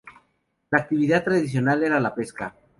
[0.71, 2.55] La actividad tradicional era la pesca.